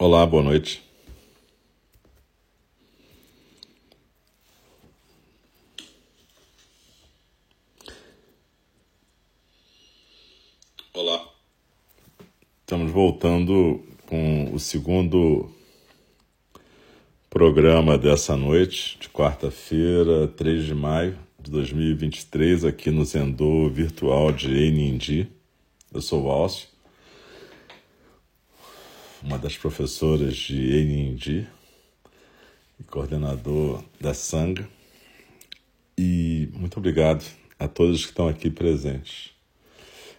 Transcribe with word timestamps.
Olá, 0.00 0.24
boa 0.24 0.42
noite. 0.42 0.82
Olá. 10.94 11.28
Estamos 12.60 12.90
voltando 12.90 13.84
com 14.06 14.54
o 14.54 14.58
segundo 14.58 15.50
programa 17.28 17.98
dessa 17.98 18.34
noite, 18.34 18.98
de 18.98 19.10
quarta-feira, 19.10 20.28
3 20.28 20.64
de 20.64 20.74
maio 20.74 21.18
de 21.38 21.50
2023, 21.50 22.64
aqui 22.64 22.90
no 22.90 23.04
Zendô 23.04 23.68
Virtual 23.68 24.32
de 24.32 24.50
Enindi. 24.50 25.28
Eu 25.92 26.00
sou 26.00 26.24
o 26.24 26.30
Alcio 26.30 26.70
uma 29.22 29.38
das 29.38 29.56
professoras 29.56 30.36
de 30.36 30.76
Enindi 30.76 31.46
e 32.78 32.82
coordenador 32.84 33.84
da 34.00 34.14
Sangha. 34.14 34.68
E 35.96 36.48
muito 36.54 36.78
obrigado 36.78 37.24
a 37.58 37.68
todos 37.68 38.04
que 38.04 38.10
estão 38.10 38.28
aqui 38.28 38.50
presentes. 38.50 39.30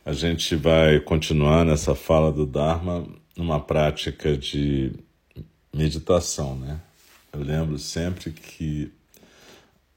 A 0.06 0.14
gente 0.14 0.56
vai 0.56 1.00
continuar 1.00 1.66
nessa 1.66 1.96
fala 1.96 2.32
do 2.32 2.46
Dharma 2.46 3.08
numa 3.36 3.60
prática 3.60 4.38
de 4.38 4.94
meditação, 5.74 6.56
né? 6.56 6.80
Eu 7.34 7.42
lembro 7.42 7.80
sempre 7.80 8.32
que 8.32 8.92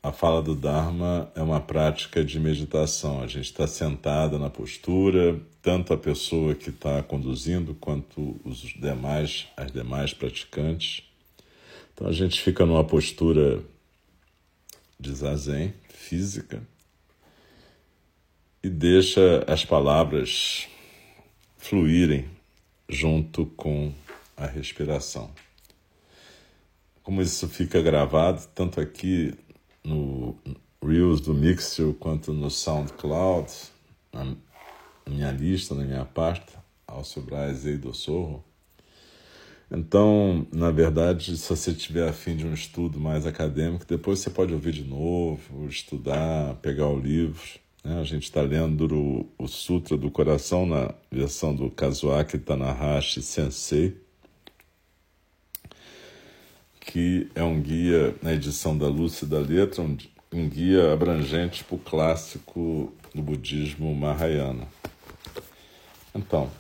a 0.04 0.12
fala 0.12 0.42
do 0.42 0.54
Dharma 0.54 1.32
é 1.34 1.40
uma 1.40 1.62
prática 1.62 2.22
de 2.22 2.38
meditação. 2.38 3.22
A 3.22 3.26
gente 3.26 3.46
está 3.46 3.66
sentado 3.66 4.38
na 4.38 4.50
postura, 4.50 5.40
tanto 5.62 5.94
a 5.94 5.96
pessoa 5.96 6.54
que 6.54 6.68
está 6.68 7.02
conduzindo 7.02 7.74
quanto 7.76 8.38
os 8.44 8.58
demais, 8.78 9.46
as 9.56 9.72
demais 9.72 10.12
praticantes. 10.12 11.02
Então 11.94 12.06
a 12.06 12.12
gente 12.12 12.38
fica 12.42 12.66
numa 12.66 12.84
postura 12.84 13.64
de 15.00 15.14
zazen 15.14 15.72
física 15.88 16.62
e 18.62 18.68
deixa 18.68 19.42
as 19.46 19.64
palavras 19.64 20.68
fluírem 21.56 22.28
junto 22.90 23.46
com 23.46 23.90
a 24.36 24.44
respiração. 24.44 25.30
Como 27.02 27.22
isso 27.22 27.48
fica 27.48 27.80
gravado 27.80 28.46
tanto 28.54 28.82
aqui 28.82 29.34
no 29.84 30.36
Reels 30.82 31.20
do 31.20 31.34
Mixer 31.34 31.92
quanto 31.94 32.32
no 32.32 32.50
SoundCloud, 32.50 33.52
na 34.12 34.36
minha 35.08 35.30
lista, 35.30 35.74
na 35.74 35.84
minha 35.84 36.04
pasta, 36.04 36.52
Alcio 36.86 37.22
Braz 37.22 37.66
e 37.66 37.76
do 37.76 37.92
Sorro. 37.92 38.44
Então, 39.70 40.46
na 40.52 40.70
verdade, 40.70 41.36
se 41.36 41.48
você 41.48 41.72
tiver 41.72 42.08
afim 42.08 42.36
de 42.36 42.46
um 42.46 42.54
estudo 42.54 43.00
mais 43.00 43.26
acadêmico, 43.26 43.84
depois 43.86 44.20
você 44.20 44.30
pode 44.30 44.52
ouvir 44.52 44.72
de 44.72 44.84
novo, 44.84 45.66
estudar, 45.66 46.54
pegar 46.56 46.88
o 46.88 46.98
livro. 46.98 47.42
Né? 47.82 48.00
A 48.00 48.04
gente 48.04 48.24
está 48.24 48.40
lendo 48.42 48.94
o, 48.94 49.28
o, 49.36 49.48
Sutra 49.48 49.96
do 49.96 50.10
Coração 50.10 50.64
na 50.66 50.94
versão 51.10 51.54
do 51.54 51.70
Kazuaki 51.70 52.38
Tanahashi 52.38 53.22
Sensei, 53.22 53.96
que 56.86 57.30
é 57.34 57.42
um 57.42 57.60
guia, 57.60 58.14
na 58.22 58.32
edição 58.32 58.76
da 58.76 58.86
Lúcia 58.86 59.26
da 59.26 59.38
Letra, 59.38 59.82
um, 59.82 59.96
um 60.32 60.48
guia 60.48 60.92
abrangente 60.92 61.64
para 61.64 61.76
o 61.76 61.78
clássico 61.78 62.92
do 63.14 63.22
budismo 63.22 63.94
Mahayana. 63.94 64.68
Então, 66.14 66.50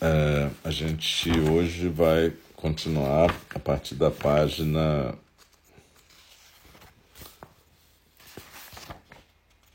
é, 0.00 0.50
a 0.62 0.70
gente 0.70 1.30
hoje 1.30 1.88
vai 1.88 2.32
continuar 2.54 3.34
a 3.54 3.58
partir 3.58 3.94
da 3.94 4.10
página 4.10 5.14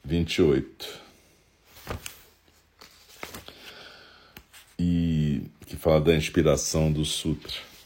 28. 0.06 1.08
E 4.80 5.42
que 5.66 5.76
fala 5.76 6.00
da 6.00 6.16
inspiração 6.16 6.92
do 6.92 7.04
Sutra. 7.04 7.77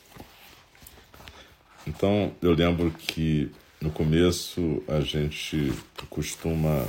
Então, 2.02 2.34
eu 2.42 2.54
lembro 2.54 2.90
que 2.90 3.52
no 3.80 3.92
começo 3.92 4.82
a 4.88 5.02
gente 5.02 5.72
costuma 6.10 6.84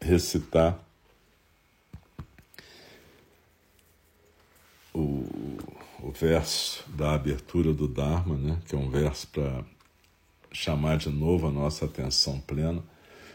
recitar 0.00 0.78
o, 4.94 5.26
o 6.00 6.12
verso 6.12 6.84
da 6.90 7.14
abertura 7.14 7.72
do 7.72 7.88
Dharma, 7.88 8.36
né? 8.36 8.60
que 8.68 8.76
é 8.76 8.78
um 8.78 8.88
verso 8.88 9.26
para 9.26 9.64
chamar 10.52 10.98
de 10.98 11.08
novo 11.08 11.48
a 11.48 11.50
nossa 11.50 11.86
atenção 11.86 12.38
plena. 12.38 12.80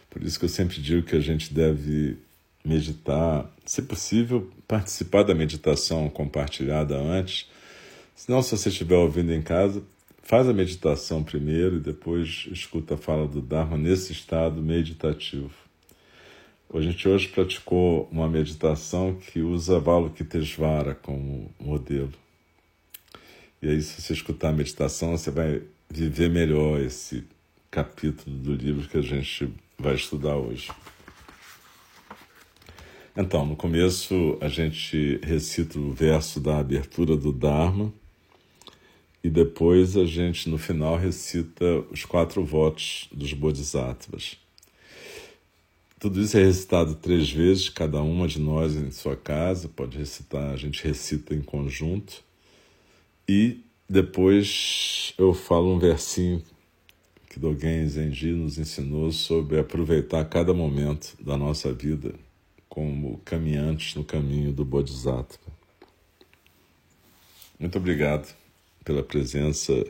Por 0.09 0.23
isso 0.23 0.39
que 0.39 0.45
eu 0.45 0.49
sempre 0.49 0.79
digo 0.79 1.05
que 1.05 1.17
a 1.17 1.19
gente 1.19 1.53
deve 1.53 2.17
meditar, 2.63 3.45
se 3.65 3.81
possível, 3.81 4.49
participar 4.65 5.23
da 5.23 5.35
meditação 5.35 6.07
compartilhada 6.09 6.95
antes. 6.95 7.45
Se 8.15 8.31
não, 8.31 8.41
se 8.41 8.51
você 8.51 8.69
estiver 8.69 8.95
ouvindo 8.95 9.33
em 9.33 9.41
casa, 9.41 9.83
Faz 10.27 10.45
a 10.49 10.51
meditação 10.51 11.23
primeiro 11.23 11.77
e 11.77 11.79
depois 11.79 12.49
escuta 12.51 12.95
a 12.95 12.97
fala 12.97 13.25
do 13.25 13.41
Dharma 13.41 13.77
nesse 13.77 14.11
estado 14.11 14.61
meditativo. 14.61 15.53
A 16.73 16.81
gente 16.81 17.07
hoje 17.07 17.29
praticou 17.29 18.09
uma 18.11 18.27
meditação 18.27 19.15
que 19.15 19.39
usa 19.39 19.77
Avalokitesvara 19.77 20.93
como 20.95 21.49
modelo. 21.57 22.11
E 23.61 23.69
aí, 23.69 23.81
se 23.81 24.01
você 24.01 24.11
escutar 24.11 24.49
a 24.49 24.51
meditação, 24.51 25.17
você 25.17 25.31
vai 25.31 25.61
viver 25.89 26.29
melhor 26.29 26.81
esse 26.81 27.23
capítulo 27.71 28.35
do 28.35 28.53
livro 28.53 28.85
que 28.89 28.97
a 28.97 29.01
gente 29.01 29.49
vai 29.79 29.95
estudar 29.95 30.35
hoje. 30.35 30.69
Então, 33.15 33.45
no 33.45 33.55
começo, 33.55 34.37
a 34.41 34.49
gente 34.49 35.21
recita 35.23 35.79
o 35.79 35.93
verso 35.93 36.41
da 36.41 36.59
abertura 36.59 37.15
do 37.15 37.31
Dharma 37.31 37.93
e 39.23 39.29
depois 39.29 39.97
a 39.97 40.05
gente, 40.05 40.49
no 40.49 40.57
final, 40.57 40.97
recita 40.97 41.65
os 41.91 42.05
quatro 42.05 42.43
votos 42.43 43.09
dos 43.11 43.33
Bodhisattvas. 43.33 44.37
Tudo 45.99 46.21
isso 46.21 46.37
é 46.37 46.43
recitado 46.43 46.95
três 46.95 47.29
vezes, 47.31 47.69
cada 47.69 48.01
uma 48.01 48.27
de 48.27 48.39
nós 48.39 48.75
em 48.75 48.91
sua 48.91 49.15
casa, 49.15 49.67
pode 49.67 49.97
recitar, 49.97 50.53
a 50.53 50.55
gente 50.55 50.83
recita 50.83 51.33
em 51.33 51.41
conjunto. 51.41 52.23
E 53.27 53.61
depois 53.89 55.13
eu 55.17 55.33
falo 55.33 55.73
um 55.73 55.79
versinho 55.79 56.43
que 57.29 57.39
Dogen 57.39 57.87
Zenji 57.87 58.31
nos 58.31 58.57
ensinou 58.57 59.11
sobre 59.11 59.59
aproveitar 59.59 60.23
cada 60.25 60.53
momento 60.53 61.17
da 61.19 61.35
nossa 61.35 61.73
vida 61.73 62.13
como 62.69 63.17
caminhantes 63.25 63.95
no 63.95 64.03
caminho 64.03 64.53
do 64.53 64.63
Bodhisattva. 64.63 65.51
Muito 67.59 67.77
obrigado 67.77 68.46
pela 68.87 69.03
presença 69.03 69.85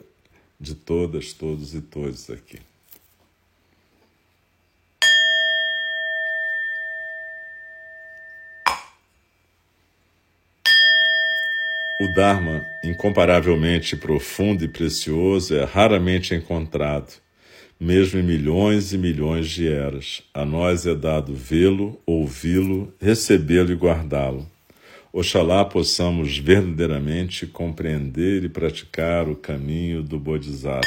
de 0.59 0.73
todas, 0.73 1.31
todos 1.31 1.75
e 1.75 1.81
todos 1.81 2.31
aqui. 2.31 2.57
O 12.01 12.07
Dharma, 12.15 12.65
incomparavelmente 12.83 13.95
profundo 13.95 14.63
e 14.63 14.67
precioso, 14.67 15.55
é 15.55 15.63
raramente 15.63 16.33
encontrado, 16.33 17.13
mesmo 17.79 18.19
em 18.19 18.23
milhões 18.23 18.93
e 18.93 18.97
milhões 18.97 19.47
de 19.47 19.67
eras. 19.67 20.23
A 20.33 20.43
nós 20.43 20.87
é 20.87 20.95
dado 20.95 21.35
vê-lo, 21.35 22.01
ouvi-lo, 22.03 22.91
recebê-lo 22.99 23.71
e 23.71 23.75
guardá-lo. 23.75 24.56
Oxalá 25.13 25.63
possamos 25.63 26.37
verdadeiramente 26.37 27.47
compreender 27.47 28.43
e 28.43 28.49
praticar 28.49 29.29
o 29.29 29.37
caminho 29.37 30.03
do 30.03 30.19
Bodhisattva. 30.19 30.83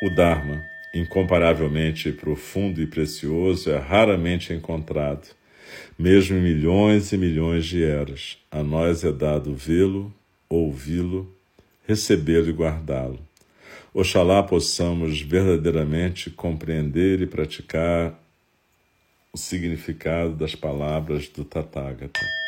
O 0.00 0.14
Dharma, 0.14 0.64
incomparavelmente 0.94 2.12
profundo 2.12 2.80
e 2.80 2.86
precioso, 2.86 3.68
é 3.68 3.78
raramente 3.78 4.52
encontrado, 4.52 5.26
mesmo 5.98 6.36
em 6.36 6.40
milhões 6.40 7.12
e 7.12 7.18
milhões 7.18 7.66
de 7.66 7.82
eras. 7.82 8.38
A 8.48 8.62
nós 8.62 9.02
é 9.02 9.10
dado 9.10 9.52
vê-lo, 9.56 10.14
ouvi-lo, 10.48 11.34
recebê-lo 11.84 12.48
e 12.48 12.52
guardá-lo. 12.52 13.18
Oxalá 13.92 14.40
possamos 14.40 15.20
verdadeiramente 15.20 16.30
compreender 16.30 17.20
e 17.22 17.26
praticar 17.26 18.16
o 19.32 19.36
significado 19.36 20.36
das 20.36 20.54
palavras 20.54 21.28
do 21.28 21.44
Tathagata. 21.44 22.47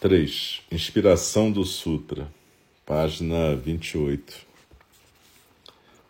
3. 0.00 0.62
Inspiração 0.72 1.52
do 1.52 1.62
Sutra, 1.62 2.26
página 2.86 3.54
28. 3.54 4.34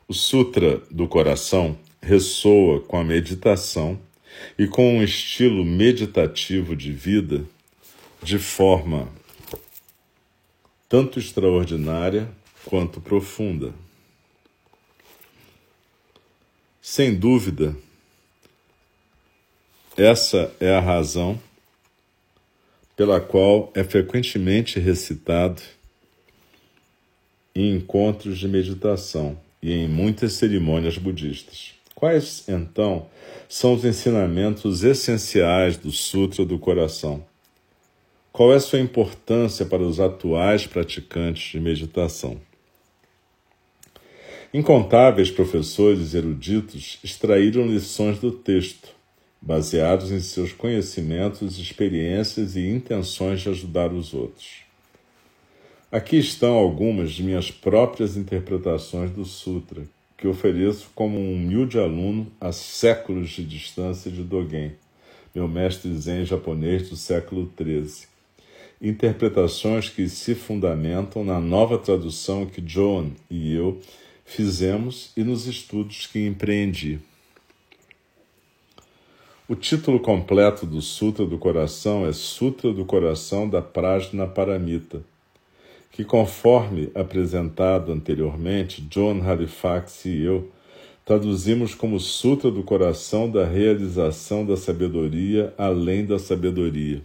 O 0.06 0.14
Sutra 0.14 0.80
do 0.88 1.08
Coração 1.08 1.76
ressoa 2.00 2.80
com 2.82 2.96
a 2.96 3.02
meditação 3.02 4.00
e 4.56 4.68
com 4.68 4.98
um 4.98 5.02
estilo 5.02 5.64
meditativo 5.64 6.76
de 6.76 6.92
vida 6.92 7.44
de 8.22 8.38
forma 8.38 9.08
tanto 10.88 11.18
extraordinária 11.18 12.30
quanto 12.64 13.00
profunda. 13.00 13.74
Sem 16.80 17.12
dúvida, 17.12 17.76
essa 19.96 20.54
é 20.60 20.76
a 20.76 20.80
razão 20.80 21.40
pela 23.00 23.18
qual 23.18 23.72
é 23.74 23.82
frequentemente 23.82 24.78
recitado 24.78 25.62
em 27.54 27.74
encontros 27.76 28.38
de 28.38 28.46
meditação 28.46 29.40
e 29.62 29.72
em 29.72 29.88
muitas 29.88 30.34
cerimônias 30.34 30.98
budistas. 30.98 31.72
Quais, 31.94 32.44
então, 32.46 33.06
são 33.48 33.72
os 33.72 33.86
ensinamentos 33.86 34.84
essenciais 34.84 35.78
do 35.78 35.90
Sutra 35.90 36.44
do 36.44 36.58
Coração? 36.58 37.24
Qual 38.30 38.52
é 38.52 38.60
sua 38.60 38.80
importância 38.80 39.64
para 39.64 39.82
os 39.82 39.98
atuais 39.98 40.66
praticantes 40.66 41.52
de 41.52 41.58
meditação? 41.58 42.38
Incontáveis 44.52 45.30
professores 45.30 46.12
eruditos 46.12 46.98
extraíram 47.02 47.66
lições 47.66 48.18
do 48.18 48.30
texto 48.30 48.99
baseados 49.40 50.10
em 50.10 50.20
seus 50.20 50.52
conhecimentos, 50.52 51.58
experiências 51.58 52.56
e 52.56 52.68
intenções 52.68 53.40
de 53.40 53.48
ajudar 53.48 53.92
os 53.92 54.12
outros. 54.12 54.62
Aqui 55.90 56.18
estão 56.18 56.54
algumas 56.54 57.12
de 57.12 57.22
minhas 57.22 57.50
próprias 57.50 58.16
interpretações 58.16 59.10
do 59.10 59.24
Sutra, 59.24 59.82
que 60.16 60.28
ofereço 60.28 60.90
como 60.94 61.18
um 61.18 61.34
humilde 61.34 61.78
aluno 61.78 62.30
a 62.40 62.52
séculos 62.52 63.30
de 63.30 63.44
distância 63.44 64.10
de 64.10 64.22
Dogen, 64.22 64.72
meu 65.34 65.48
mestre 65.48 65.92
zen 65.96 66.24
japonês 66.24 66.88
do 66.90 66.96
século 66.96 67.50
XIII. 67.58 68.08
Interpretações 68.80 69.88
que 69.88 70.08
se 70.08 70.34
fundamentam 70.34 71.24
na 71.24 71.40
nova 71.40 71.78
tradução 71.78 72.46
que 72.46 72.60
John 72.60 73.10
e 73.30 73.52
eu 73.52 73.80
fizemos 74.24 75.10
e 75.16 75.24
nos 75.24 75.46
estudos 75.46 76.06
que 76.06 76.24
empreendi. 76.24 77.00
O 79.50 79.56
título 79.56 79.98
completo 79.98 80.64
do 80.64 80.80
Sutra 80.80 81.26
do 81.26 81.36
Coração 81.36 82.06
é 82.06 82.12
Sutra 82.12 82.72
do 82.72 82.84
Coração 82.84 83.48
da 83.48 83.60
Prajna 83.60 84.24
Paramita, 84.24 85.02
que, 85.90 86.04
conforme 86.04 86.88
apresentado 86.94 87.90
anteriormente, 87.90 88.80
John 88.80 89.20
Halifax 89.28 90.04
e 90.04 90.22
eu 90.22 90.52
traduzimos 91.04 91.74
como 91.74 91.98
Sutra 91.98 92.48
do 92.48 92.62
Coração 92.62 93.28
da 93.28 93.44
Realização 93.44 94.46
da 94.46 94.56
Sabedoria 94.56 95.52
além 95.58 96.06
da 96.06 96.20
Sabedoria. 96.20 97.02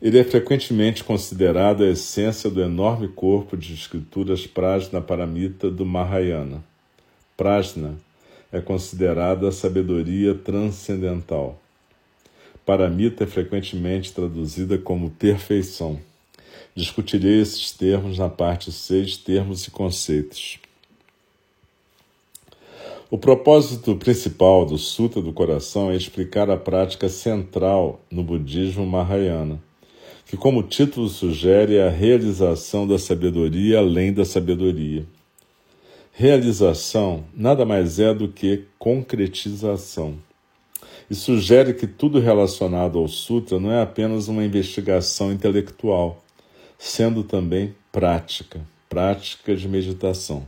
Ele 0.00 0.18
é 0.18 0.24
frequentemente 0.24 1.04
considerado 1.04 1.84
a 1.84 1.90
essência 1.90 2.48
do 2.48 2.62
enorme 2.62 3.08
corpo 3.08 3.58
de 3.58 3.74
escrituras 3.74 4.46
Prajna 4.46 5.02
Paramita 5.02 5.70
do 5.70 5.84
Mahayana. 5.84 6.64
Prajna 7.36 7.98
é 8.52 8.60
considerada 8.60 9.48
a 9.48 9.52
sabedoria 9.52 10.34
transcendental. 10.34 11.60
Paramita 12.64 13.24
é 13.24 13.26
frequentemente 13.26 14.12
traduzida 14.12 14.76
como 14.76 15.10
perfeição. 15.10 15.98
Discutirei 16.74 17.40
esses 17.40 17.72
termos 17.72 18.18
na 18.18 18.28
parte 18.28 18.70
6, 18.70 19.16
termos 19.18 19.66
e 19.66 19.70
conceitos. 19.70 20.58
O 23.10 23.16
propósito 23.16 23.96
principal 23.96 24.66
do 24.66 24.76
Sutra 24.76 25.22
do 25.22 25.32
Coração 25.32 25.90
é 25.90 25.96
explicar 25.96 26.50
a 26.50 26.58
prática 26.58 27.08
central 27.08 28.02
no 28.10 28.22
budismo 28.22 28.84
Mahayana, 28.86 29.58
que, 30.26 30.36
como 30.36 30.60
o 30.60 30.62
título 30.62 31.08
sugere, 31.08 31.76
é 31.76 31.88
a 31.88 31.90
realização 31.90 32.86
da 32.86 32.98
sabedoria 32.98 33.78
além 33.78 34.12
da 34.12 34.26
sabedoria. 34.26 35.06
Realização 36.20 37.22
nada 37.32 37.64
mais 37.64 38.00
é 38.00 38.12
do 38.12 38.26
que 38.26 38.64
concretização. 38.76 40.18
E 41.08 41.14
sugere 41.14 41.72
que 41.72 41.86
tudo 41.86 42.18
relacionado 42.18 42.98
ao 42.98 43.06
Sutra 43.06 43.60
não 43.60 43.70
é 43.70 43.80
apenas 43.80 44.26
uma 44.26 44.44
investigação 44.44 45.30
intelectual, 45.30 46.20
sendo 46.76 47.22
também 47.22 47.72
prática, 47.92 48.60
prática 48.88 49.54
de 49.54 49.68
meditação. 49.68 50.44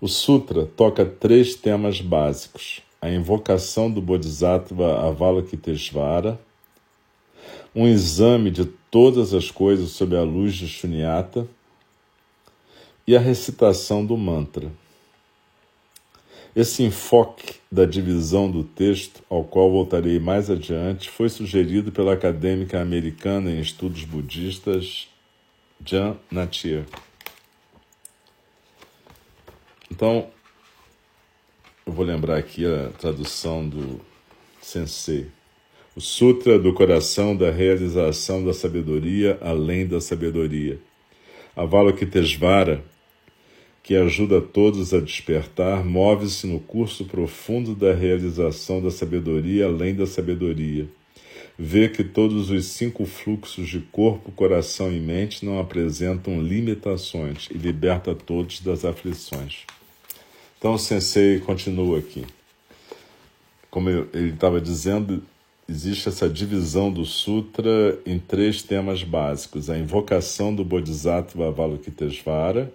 O 0.00 0.08
Sutra 0.08 0.66
toca 0.66 1.06
três 1.06 1.54
temas 1.54 2.00
básicos: 2.00 2.82
a 3.00 3.08
invocação 3.08 3.88
do 3.88 4.02
Bodhisattva 4.02 5.06
Avalokitesvara, 5.06 6.36
um 7.72 7.86
exame 7.86 8.50
de 8.50 8.64
todas 8.64 9.32
as 9.32 9.52
coisas 9.52 9.90
sob 9.90 10.16
a 10.16 10.22
luz 10.22 10.54
de 10.54 10.66
Shunyata 10.66 11.46
e 13.06 13.16
a 13.16 13.20
recitação 13.20 14.04
do 14.04 14.16
mantra. 14.16 14.70
Esse 16.56 16.84
enfoque 16.84 17.56
da 17.70 17.84
divisão 17.84 18.48
do 18.48 18.62
texto, 18.62 19.22
ao 19.28 19.42
qual 19.42 19.70
voltarei 19.70 20.20
mais 20.20 20.48
adiante, 20.48 21.10
foi 21.10 21.28
sugerido 21.28 21.90
pela 21.90 22.12
acadêmica 22.12 22.80
americana 22.80 23.50
em 23.50 23.60
estudos 23.60 24.04
budistas 24.04 25.08
Jan 25.84 26.16
Natir. 26.30 26.84
Então, 29.90 30.28
eu 31.84 31.92
vou 31.92 32.04
lembrar 32.04 32.38
aqui 32.38 32.64
a 32.64 32.90
tradução 32.98 33.68
do 33.68 34.00
Sensei. 34.62 35.26
O 35.96 36.00
Sutra 36.00 36.58
do 36.58 36.72
Coração 36.72 37.36
da 37.36 37.50
Realização 37.50 38.44
da 38.44 38.52
Sabedoria 38.52 39.38
além 39.40 39.86
da 39.86 40.00
Sabedoria. 40.00 40.80
Avalokitesvara 41.54 42.84
que 43.84 43.94
ajuda 43.94 44.40
todos 44.40 44.94
a 44.94 44.98
despertar, 44.98 45.84
move-se 45.84 46.46
no 46.46 46.58
curso 46.58 47.04
profundo 47.04 47.74
da 47.74 47.92
realização 47.92 48.82
da 48.82 48.90
sabedoria 48.90 49.66
além 49.66 49.94
da 49.94 50.06
sabedoria. 50.06 50.88
Vê 51.56 51.90
que 51.90 52.02
todos 52.02 52.50
os 52.50 52.64
cinco 52.64 53.04
fluxos 53.04 53.68
de 53.68 53.80
corpo, 53.80 54.32
coração 54.32 54.90
e 54.90 54.98
mente 54.98 55.44
não 55.44 55.60
apresentam 55.60 56.42
limitações 56.42 57.46
e 57.50 57.58
liberta 57.58 58.14
todos 58.14 58.60
das 58.60 58.86
aflições. 58.86 59.58
Então 60.58 60.72
o 60.72 60.78
sensei 60.78 61.38
continua 61.40 61.98
aqui. 61.98 62.24
Como 63.70 63.90
ele 63.90 64.30
estava 64.30 64.62
dizendo, 64.62 65.22
existe 65.68 66.08
essa 66.08 66.26
divisão 66.26 66.90
do 66.90 67.04
sutra 67.04 67.98
em 68.06 68.18
três 68.18 68.62
temas 68.62 69.04
básicos: 69.04 69.68
a 69.68 69.78
invocação 69.78 70.54
do 70.54 70.64
Bodhisattva 70.64 71.48
Avalokitesvara, 71.48 72.72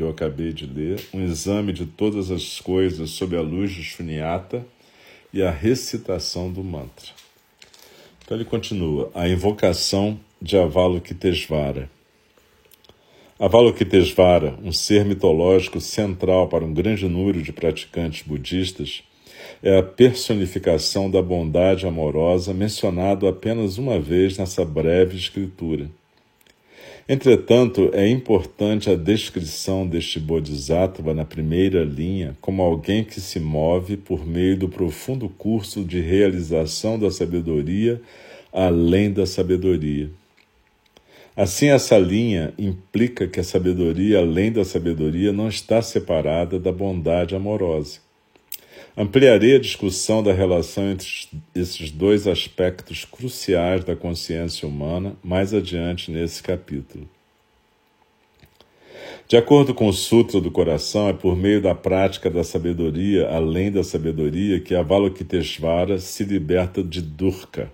que 0.00 0.04
eu 0.04 0.08
acabei 0.08 0.50
de 0.50 0.64
ler, 0.64 0.98
um 1.12 1.22
exame 1.22 1.74
de 1.74 1.84
todas 1.84 2.30
as 2.30 2.58
coisas 2.58 3.10
sob 3.10 3.36
a 3.36 3.42
luz 3.42 3.70
de 3.70 3.82
Shunyata 3.82 4.66
e 5.30 5.42
a 5.42 5.50
recitação 5.50 6.50
do 6.50 6.64
mantra. 6.64 7.10
Então 8.24 8.34
ele 8.34 8.46
continua, 8.46 9.10
a 9.14 9.28
invocação 9.28 10.18
de 10.40 10.56
Avalokitesvara. 10.56 11.90
Avalokitesvara, 13.38 14.58
um 14.64 14.72
ser 14.72 15.04
mitológico 15.04 15.82
central 15.82 16.48
para 16.48 16.64
um 16.64 16.72
grande 16.72 17.06
número 17.06 17.42
de 17.42 17.52
praticantes 17.52 18.26
budistas, 18.26 19.02
é 19.62 19.76
a 19.76 19.82
personificação 19.82 21.10
da 21.10 21.20
bondade 21.20 21.86
amorosa 21.86 22.54
mencionado 22.54 23.28
apenas 23.28 23.76
uma 23.76 24.00
vez 24.00 24.38
nessa 24.38 24.64
breve 24.64 25.18
escritura. 25.18 25.90
Entretanto, 27.12 27.90
é 27.92 28.08
importante 28.08 28.88
a 28.88 28.94
descrição 28.94 29.84
deste 29.84 30.20
Bodhisattva 30.20 31.12
na 31.12 31.24
primeira 31.24 31.82
linha 31.82 32.36
como 32.40 32.62
alguém 32.62 33.02
que 33.02 33.20
se 33.20 33.40
move 33.40 33.96
por 33.96 34.24
meio 34.24 34.56
do 34.56 34.68
profundo 34.68 35.28
curso 35.28 35.84
de 35.84 36.00
realização 36.00 36.96
da 36.96 37.10
sabedoria 37.10 38.00
além 38.52 39.12
da 39.12 39.26
sabedoria. 39.26 40.08
Assim, 41.36 41.70
essa 41.70 41.98
linha 41.98 42.54
implica 42.56 43.26
que 43.26 43.40
a 43.40 43.44
sabedoria 43.44 44.20
além 44.20 44.52
da 44.52 44.64
sabedoria 44.64 45.32
não 45.32 45.48
está 45.48 45.82
separada 45.82 46.60
da 46.60 46.70
bondade 46.70 47.34
amorosa. 47.34 47.98
Ampliarei 48.96 49.54
a 49.54 49.60
discussão 49.60 50.20
da 50.22 50.32
relação 50.32 50.90
entre 50.90 51.06
esses 51.54 51.92
dois 51.92 52.26
aspectos 52.26 53.04
cruciais 53.04 53.84
da 53.84 53.94
consciência 53.94 54.66
humana 54.66 55.14
mais 55.22 55.54
adiante 55.54 56.10
nesse 56.10 56.42
capítulo. 56.42 57.08
De 59.28 59.36
acordo 59.36 59.72
com 59.72 59.86
o 59.86 59.92
Sutra 59.92 60.40
do 60.40 60.50
Coração, 60.50 61.08
é 61.08 61.12
por 61.12 61.36
meio 61.36 61.62
da 61.62 61.72
prática 61.72 62.28
da 62.28 62.42
sabedoria, 62.42 63.28
além 63.28 63.70
da 63.70 63.84
sabedoria, 63.84 64.58
que 64.58 64.74
Avalokiteshvara 64.74 66.00
se 66.00 66.24
liberta 66.24 66.82
de 66.82 67.00
Durka. 67.00 67.70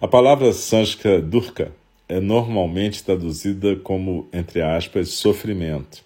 A 0.00 0.08
palavra 0.08 0.54
sânscrita 0.54 1.20
Durka 1.20 1.70
é 2.08 2.18
normalmente 2.18 3.04
traduzida 3.04 3.76
como, 3.76 4.26
entre 4.32 4.62
aspas, 4.62 5.10
sofrimento 5.10 6.02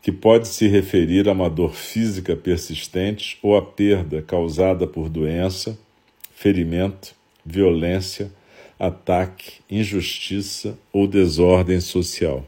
que 0.00 0.12
pode 0.12 0.48
se 0.48 0.68
referir 0.68 1.28
a 1.28 1.32
uma 1.32 1.50
dor 1.50 1.74
física 1.74 2.36
persistente 2.36 3.38
ou 3.42 3.56
a 3.56 3.62
perda 3.62 4.22
causada 4.22 4.86
por 4.86 5.08
doença, 5.08 5.78
ferimento, 6.34 7.14
violência, 7.44 8.30
ataque, 8.78 9.54
injustiça 9.70 10.78
ou 10.92 11.06
desordem 11.06 11.80
social. 11.80 12.46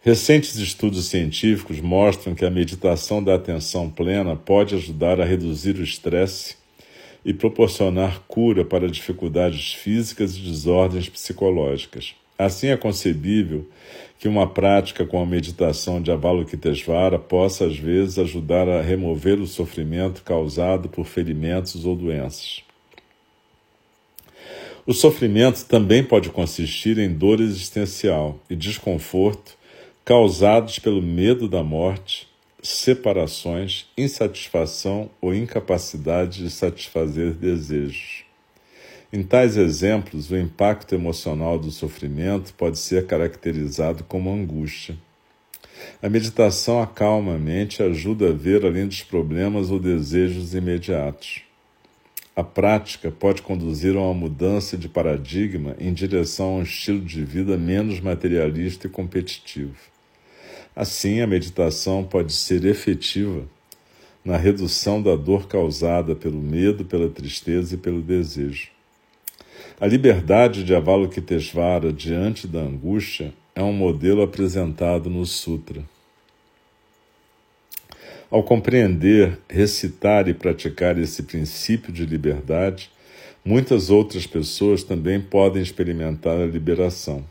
Recentes 0.00 0.54
estudos 0.54 1.06
científicos 1.06 1.80
mostram 1.80 2.32
que 2.32 2.44
a 2.44 2.50
meditação 2.50 3.20
da 3.20 3.34
atenção 3.34 3.90
plena 3.90 4.36
pode 4.36 4.76
ajudar 4.76 5.20
a 5.20 5.24
reduzir 5.24 5.76
o 5.76 5.82
estresse 5.82 6.56
e 7.24 7.34
proporcionar 7.34 8.20
cura 8.28 8.64
para 8.64 8.88
dificuldades 8.88 9.74
físicas 9.74 10.36
e 10.36 10.40
desordens 10.42 11.08
psicológicas. 11.08 12.14
Assim 12.38 12.68
é 12.68 12.76
concebível 12.76 13.68
que 14.18 14.28
uma 14.28 14.46
prática 14.46 15.04
com 15.04 15.20
a 15.20 15.26
meditação 15.26 16.00
de 16.00 16.10
Avalokitesvara 16.10 17.18
possa 17.18 17.66
às 17.66 17.76
vezes 17.76 18.18
ajudar 18.18 18.68
a 18.68 18.80
remover 18.80 19.40
o 19.40 19.46
sofrimento 19.46 20.22
causado 20.22 20.88
por 20.88 21.04
ferimentos 21.04 21.84
ou 21.84 21.94
doenças. 21.94 22.62
O 24.86 24.94
sofrimento 24.94 25.64
também 25.64 26.04
pode 26.04 26.30
consistir 26.30 26.98
em 26.98 27.12
dor 27.12 27.40
existencial 27.40 28.38
e 28.48 28.54
desconforto 28.54 29.56
causados 30.04 30.78
pelo 30.78 31.02
medo 31.02 31.48
da 31.48 31.64
morte, 31.64 32.28
separações, 32.62 33.86
insatisfação 33.98 35.10
ou 35.20 35.34
incapacidade 35.34 36.44
de 36.44 36.50
satisfazer 36.50 37.32
desejos. 37.32 38.25
Em 39.16 39.22
tais 39.22 39.56
exemplos, 39.56 40.30
o 40.30 40.36
impacto 40.36 40.94
emocional 40.94 41.58
do 41.58 41.70
sofrimento 41.70 42.52
pode 42.52 42.78
ser 42.78 43.06
caracterizado 43.06 44.04
como 44.04 44.30
angústia. 44.30 44.94
A 46.02 46.08
meditação 46.10 46.82
acalma 46.82 47.36
a 47.36 47.38
mente 47.38 47.80
e 47.80 47.82
ajuda 47.82 48.28
a 48.28 48.32
ver 48.34 48.62
além 48.62 48.86
dos 48.86 49.02
problemas 49.02 49.70
ou 49.70 49.80
desejos 49.80 50.54
imediatos. 50.54 51.40
A 52.36 52.44
prática 52.44 53.10
pode 53.10 53.40
conduzir 53.40 53.96
a 53.96 54.00
uma 54.00 54.12
mudança 54.12 54.76
de 54.76 54.86
paradigma 54.86 55.74
em 55.80 55.94
direção 55.94 56.48
a 56.48 56.58
um 56.58 56.62
estilo 56.62 57.00
de 57.00 57.24
vida 57.24 57.56
menos 57.56 58.00
materialista 58.00 58.86
e 58.86 58.90
competitivo. 58.90 59.78
Assim, 60.76 61.22
a 61.22 61.26
meditação 61.26 62.04
pode 62.04 62.34
ser 62.34 62.66
efetiva 62.66 63.48
na 64.22 64.36
redução 64.36 65.00
da 65.00 65.16
dor 65.16 65.48
causada 65.48 66.14
pelo 66.14 66.42
medo, 66.42 66.84
pela 66.84 67.08
tristeza 67.08 67.76
e 67.76 67.78
pelo 67.78 68.02
desejo. 68.02 68.75
A 69.78 69.86
liberdade 69.86 70.64
de 70.64 70.74
Avalokitesvara 70.74 71.92
diante 71.92 72.46
da 72.46 72.60
angústia 72.60 73.34
é 73.54 73.62
um 73.62 73.74
modelo 73.74 74.22
apresentado 74.22 75.10
no 75.10 75.26
Sutra. 75.26 75.84
Ao 78.30 78.42
compreender, 78.42 79.38
recitar 79.46 80.28
e 80.28 80.34
praticar 80.34 80.98
esse 80.98 81.24
princípio 81.24 81.92
de 81.92 82.06
liberdade, 82.06 82.90
muitas 83.44 83.90
outras 83.90 84.26
pessoas 84.26 84.82
também 84.82 85.20
podem 85.20 85.62
experimentar 85.62 86.40
a 86.40 86.46
liberação. 86.46 87.22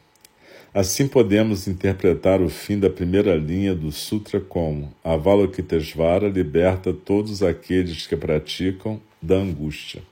Assim 0.72 1.08
podemos 1.08 1.68
interpretar 1.68 2.44
o 2.44 2.50
fim 2.50 2.78
da 2.78 2.92
primeira 2.92 3.36
linha 3.36 3.74
do 3.74 3.92
Sutra 3.92 4.40
como 4.40 4.94
Avalokitesvara 5.04 6.30
liberta 6.30 6.94
todos 6.94 7.42
aqueles 7.42 8.06
que 8.06 8.16
praticam 8.16 9.02
da 9.20 9.36
angústia. 9.36 10.04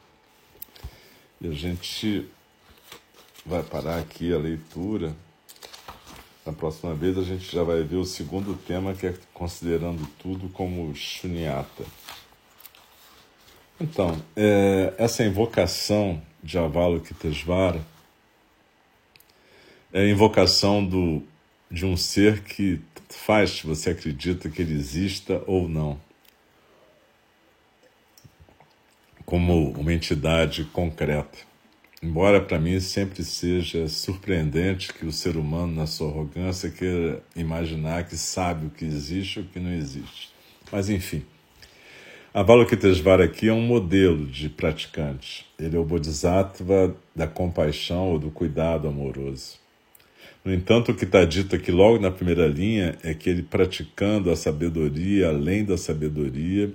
E 1.43 1.49
a 1.49 1.51
gente 1.51 2.25
vai 3.45 3.61
parar 3.61 3.99
aqui 3.99 4.33
a 4.33 4.37
leitura. 4.37 5.13
Na 6.45 6.53
próxima 6.53 6.95
vez 6.95 7.17
a 7.17 7.21
gente 7.21 7.53
já 7.53 7.63
vai 7.63 7.83
ver 7.83 7.97
o 7.97 8.05
segundo 8.05 8.55
tema, 8.55 8.93
que 8.93 9.07
é 9.07 9.13
considerando 9.33 10.07
tudo 10.19 10.47
como 10.47 10.95
shunyata. 10.95 11.83
Então, 13.77 14.17
é, 14.37 14.93
essa 14.97 15.25
invocação 15.25 16.21
de 16.41 16.57
Avalokitesvara 16.57 17.85
é 19.91 19.99
a 19.99 20.09
invocação 20.09 20.85
do, 20.85 21.21
de 21.69 21.85
um 21.85 21.97
ser 21.97 22.41
que 22.41 22.79
faz 23.09 23.49
se 23.49 23.67
você 23.67 23.89
acredita 23.89 24.49
que 24.49 24.61
ele 24.61 24.75
exista 24.75 25.43
ou 25.45 25.67
não. 25.67 25.99
Como 29.25 29.71
uma 29.71 29.93
entidade 29.93 30.63
concreta. 30.65 31.39
Embora 32.01 32.41
para 32.41 32.59
mim 32.59 32.79
sempre 32.79 33.23
seja 33.23 33.87
surpreendente 33.87 34.93
que 34.93 35.05
o 35.05 35.11
ser 35.11 35.37
humano, 35.37 35.73
na 35.73 35.87
sua 35.87 36.09
arrogância, 36.09 36.69
queira 36.69 37.23
imaginar 37.35 38.05
que 38.05 38.17
sabe 38.17 38.67
o 38.67 38.69
que 38.69 38.83
existe 38.83 39.39
ou 39.39 39.45
o 39.45 39.47
que 39.47 39.59
não 39.59 39.71
existe. 39.71 40.29
Mas 40.69 40.89
enfim, 40.89 41.23
Avalokitesvara 42.33 43.25
aqui 43.25 43.47
é 43.47 43.53
um 43.53 43.61
modelo 43.61 44.25
de 44.25 44.49
praticante. 44.49 45.45
Ele 45.59 45.77
é 45.77 45.79
o 45.79 45.85
Bodhisattva 45.85 46.95
da 47.15 47.27
compaixão 47.27 48.09
ou 48.09 48.17
do 48.17 48.31
cuidado 48.31 48.87
amoroso. 48.87 49.59
No 50.43 50.51
entanto, 50.51 50.91
o 50.91 50.95
que 50.95 51.05
está 51.05 51.23
dito 51.23 51.55
aqui 51.55 51.71
logo 51.71 51.99
na 51.99 52.09
primeira 52.09 52.47
linha 52.47 52.97
é 53.03 53.13
que 53.13 53.29
ele 53.29 53.43
praticando 53.43 54.31
a 54.31 54.35
sabedoria 54.35 55.29
além 55.29 55.63
da 55.63 55.77
sabedoria 55.77 56.73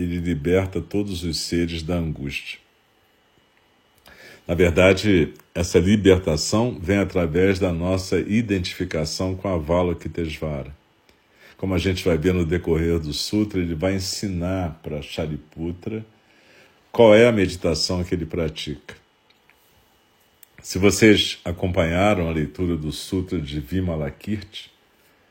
ele 0.00 0.18
liberta 0.18 0.80
todos 0.80 1.24
os 1.24 1.38
seres 1.40 1.82
da 1.82 1.94
angústia. 1.94 2.58
Na 4.46 4.54
verdade, 4.54 5.34
essa 5.54 5.78
libertação 5.78 6.78
vem 6.80 6.98
através 6.98 7.58
da 7.58 7.72
nossa 7.72 8.18
identificação 8.18 9.34
com 9.34 9.46
a 9.46 9.54
Avalokitesvara. 9.54 10.74
Como 11.58 11.74
a 11.74 11.78
gente 11.78 12.04
vai 12.04 12.16
ver 12.16 12.32
no 12.32 12.46
decorrer 12.46 12.98
do 12.98 13.12
Sutra, 13.12 13.60
ele 13.60 13.74
vai 13.74 13.96
ensinar 13.96 14.80
para 14.82 15.02
Shariputra 15.02 16.06
qual 16.90 17.14
é 17.14 17.26
a 17.26 17.32
meditação 17.32 18.02
que 18.02 18.14
ele 18.14 18.24
pratica. 18.24 18.96
Se 20.62 20.78
vocês 20.78 21.38
acompanharam 21.44 22.28
a 22.28 22.32
leitura 22.32 22.76
do 22.76 22.90
Sutra 22.90 23.40
de 23.40 23.60
Vimalakirti, 23.60 24.70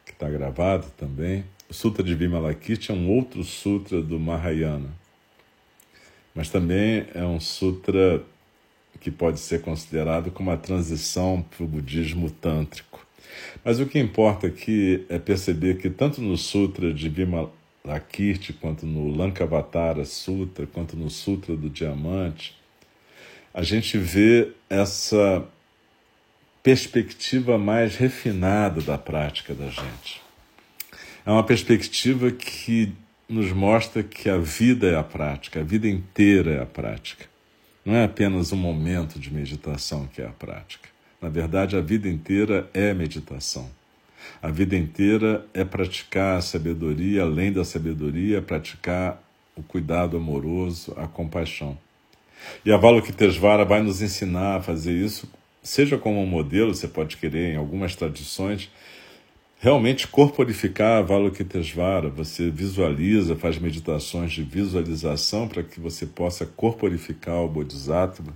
que 0.06 0.12
está 0.12 0.30
gravado 0.30 0.88
também, 0.98 1.44
o 1.70 1.74
Sutra 1.74 2.04
de 2.04 2.16
Vimalakirti 2.16 2.92
é 2.92 2.94
um 2.94 3.10
outro 3.10 3.44
sutra 3.44 4.02
do 4.02 4.20
Mahayana, 4.20 4.90
mas 6.34 6.50
também 6.50 7.06
é 7.14 7.24
um 7.24 7.40
sutra 7.40 8.24
que 9.00 9.12
pode 9.12 9.40
ser 9.40 9.62
considerado 9.62 10.32
como 10.32 10.50
uma 10.50 10.58
transição 10.58 11.42
para 11.42 11.64
o 11.64 11.68
budismo 11.68 12.30
tântrico. 12.30 13.06
Mas 13.64 13.80
o 13.80 13.86
que 13.86 14.00
importa 14.00 14.48
aqui 14.48 15.06
é 15.10 15.20
perceber 15.20 15.78
que 15.78 15.90
tanto 15.90 16.22
no 16.22 16.38
Sutra 16.38 16.94
de 16.94 17.10
Vimalakirti, 17.10 18.54
quanto 18.54 18.86
no 18.86 19.16
Lankavatara 19.16 20.06
Sutra, 20.06 20.66
quanto 20.66 20.96
no 20.96 21.10
Sutra 21.10 21.56
do 21.56 21.70
Diamante, 21.70 22.58
a 23.54 23.62
gente 23.62 23.98
vê 23.98 24.52
essa 24.70 25.46
perspectiva 26.64 27.58
mais 27.58 27.96
refinada 27.96 28.82
da 28.82 28.98
prática 28.98 29.54
da 29.54 29.70
gente. 29.70 30.27
É 31.28 31.30
uma 31.30 31.44
perspectiva 31.44 32.32
que 32.32 32.94
nos 33.28 33.52
mostra 33.52 34.02
que 34.02 34.30
a 34.30 34.38
vida 34.38 34.88
é 34.88 34.96
a 34.96 35.04
prática, 35.04 35.60
a 35.60 35.64
vida 35.64 35.86
inteira 35.86 36.52
é 36.52 36.62
a 36.62 36.66
prática. 36.66 37.26
Não 37.84 37.94
é 37.94 38.06
apenas 38.06 38.54
um 38.54 38.56
momento 38.56 39.20
de 39.20 39.30
meditação 39.34 40.08
que 40.08 40.22
é 40.22 40.26
a 40.26 40.30
prática. 40.30 40.88
Na 41.22 41.28
verdade, 41.28 41.76
a 41.76 41.82
vida 41.82 42.08
inteira 42.08 42.70
é 42.74 42.94
meditação. 42.94 43.70
A 44.42 44.50
vida 44.50 44.78
inteira 44.78 45.46
é 45.54 45.66
praticar 45.66 46.38
a 46.38 46.42
sabedoria, 46.42 47.24
além 47.24 47.52
da 47.52 47.66
sabedoria, 47.66 48.42
praticar 48.42 49.22
o 49.54 49.62
cuidado 49.62 50.16
amoroso, 50.16 50.94
a 50.96 51.08
compaixão. 51.10 51.78
E 52.64 52.72
a 52.72 52.78
Valokitesvara 52.78 53.66
vai 53.66 53.84
nos 53.84 54.02
ensinar 54.02 54.56
a 54.56 54.62
fazer 54.62 54.94
isso, 54.94 55.30
seja 55.62 55.98
como 55.98 56.24
um 56.24 56.26
modelo, 56.26 56.74
você 56.74 56.88
pode 56.88 57.18
querer 57.18 57.52
em 57.54 57.58
algumas 57.58 57.98
tradições, 57.98 58.72
realmente 59.60 60.08
corporificar 60.08 60.98
a 60.98 60.98
Avalokitesvara. 61.00 62.10
Você 62.10 62.50
visualiza, 62.50 63.36
faz 63.36 63.58
meditações 63.58 64.32
de 64.32 64.44
visualização 64.44 65.48
para 65.48 65.64
que 65.64 65.80
você 65.80 66.06
possa 66.06 66.46
corporificar 66.46 67.38
o 67.38 67.48
Bodhisattva. 67.48 68.34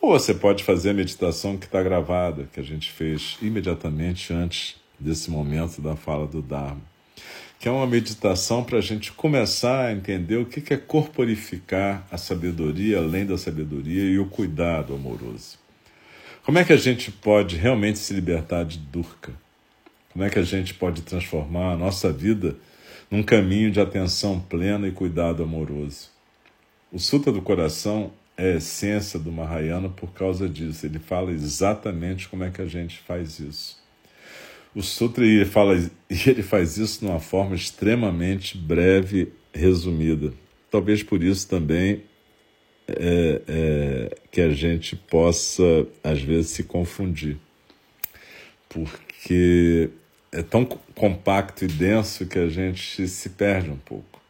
Ou 0.00 0.10
você 0.10 0.32
pode 0.32 0.64
fazer 0.64 0.90
a 0.90 0.94
meditação 0.94 1.56
que 1.56 1.66
está 1.66 1.82
gravada, 1.82 2.48
que 2.52 2.60
a 2.60 2.62
gente 2.62 2.90
fez 2.90 3.36
imediatamente 3.42 4.32
antes 4.32 4.76
desse 4.98 5.30
momento 5.30 5.80
da 5.80 5.96
fala 5.96 6.26
do 6.26 6.40
Dharma, 6.40 6.80
que 7.58 7.68
é 7.68 7.70
uma 7.70 7.86
meditação 7.86 8.64
para 8.64 8.78
a 8.78 8.80
gente 8.80 9.12
começar 9.12 9.86
a 9.86 9.92
entender 9.92 10.36
o 10.36 10.46
que 10.46 10.72
é 10.72 10.76
corporificar 10.76 12.06
a 12.10 12.16
sabedoria 12.16 12.98
além 12.98 13.26
da 13.26 13.36
sabedoria 13.36 14.04
e 14.04 14.18
o 14.18 14.26
cuidado 14.26 14.94
amoroso. 14.94 15.58
Como 16.44 16.58
é 16.58 16.64
que 16.64 16.72
a 16.72 16.76
gente 16.76 17.10
pode 17.10 17.56
realmente 17.56 17.98
se 17.98 18.14
libertar 18.14 18.64
de 18.64 18.78
Durka? 18.78 19.32
Como 20.18 20.26
é 20.26 20.30
que 20.30 20.38
a 20.40 20.42
gente 20.42 20.74
pode 20.74 21.02
transformar 21.02 21.74
a 21.74 21.76
nossa 21.76 22.12
vida 22.12 22.56
num 23.08 23.22
caminho 23.22 23.70
de 23.70 23.80
atenção 23.80 24.40
plena 24.40 24.88
e 24.88 24.90
cuidado 24.90 25.44
amoroso? 25.44 26.08
O 26.90 26.98
Sutra 26.98 27.30
do 27.30 27.40
Coração 27.40 28.10
é 28.36 28.54
a 28.54 28.56
essência 28.56 29.16
do 29.16 29.30
Mahayana 29.30 29.88
por 29.88 30.12
causa 30.12 30.48
disso. 30.48 30.84
Ele 30.84 30.98
fala 30.98 31.30
exatamente 31.30 32.28
como 32.28 32.42
é 32.42 32.50
que 32.50 32.60
a 32.60 32.66
gente 32.66 32.98
faz 32.98 33.38
isso. 33.38 33.80
O 34.74 34.82
Sutra 34.82 35.24
ele 35.24 35.44
fala 35.44 35.76
e 36.10 36.28
ele 36.28 36.42
faz 36.42 36.78
isso 36.78 36.98
de 36.98 37.06
uma 37.06 37.20
forma 37.20 37.54
extremamente 37.54 38.58
breve, 38.58 39.32
resumida. 39.54 40.32
Talvez 40.68 41.00
por 41.00 41.22
isso 41.22 41.48
também 41.48 42.02
é, 42.88 43.42
é, 43.46 44.16
que 44.32 44.40
a 44.40 44.50
gente 44.50 44.96
possa 44.96 45.86
às 46.02 46.20
vezes 46.20 46.50
se 46.50 46.64
confundir, 46.64 47.36
porque 48.68 49.90
é 50.30 50.42
tão 50.42 50.64
compacto 50.64 51.64
e 51.64 51.68
denso 51.68 52.26
que 52.26 52.38
a 52.38 52.48
gente 52.48 53.08
se 53.08 53.30
perde 53.30 53.70
um 53.70 53.76
pouco. 53.76 54.20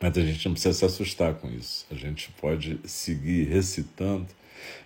Mas 0.00 0.16
a 0.16 0.20
gente 0.20 0.44
não 0.46 0.52
precisa 0.52 0.78
se 0.78 0.84
assustar 0.84 1.34
com 1.34 1.48
isso. 1.50 1.86
A 1.90 1.94
gente 1.94 2.30
pode 2.40 2.78
seguir 2.84 3.44
recitando 3.48 4.28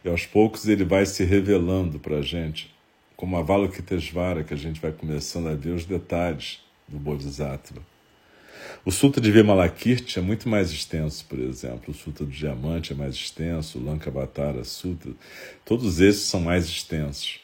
e 0.04 0.08
aos 0.08 0.24
poucos 0.26 0.68
ele 0.68 0.84
vai 0.84 1.04
se 1.04 1.24
revelando 1.24 1.98
para 1.98 2.18
a 2.18 2.22
gente 2.22 2.72
como 3.16 3.36
a 3.36 3.42
Valokitesvara, 3.42 4.42
que 4.42 4.54
a 4.54 4.56
gente 4.56 4.80
vai 4.80 4.90
começando 4.90 5.48
a 5.48 5.54
ver 5.54 5.70
os 5.70 5.84
detalhes 5.84 6.60
do 6.88 6.98
Bodhisattva. 6.98 7.80
O 8.84 8.90
Sutra 8.90 9.20
de 9.20 9.30
Vimalakirti 9.30 10.18
é 10.18 10.22
muito 10.22 10.48
mais 10.48 10.72
extenso, 10.72 11.24
por 11.26 11.38
exemplo. 11.38 11.92
O 11.92 11.94
Sutra 11.94 12.24
do 12.24 12.32
Diamante 12.32 12.92
é 12.92 12.96
mais 12.96 13.14
extenso, 13.14 13.78
o 13.78 13.84
Lankavatara 13.84 14.64
Sutra. 14.64 15.12
Todos 15.64 16.00
esses 16.00 16.22
são 16.22 16.40
mais 16.40 16.66
extensos 16.66 17.41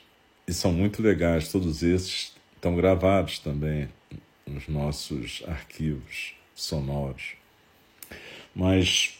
e 0.48 0.52
são 0.54 0.72
muito 0.72 1.02
legais. 1.02 1.52
Todos 1.52 1.82
esses 1.82 2.34
estão 2.56 2.74
gravados 2.74 3.38
também 3.38 3.88
nos 4.46 4.66
nossos 4.66 5.42
arquivos 5.46 6.34
sonoros. 6.54 7.34
Mas 8.54 9.18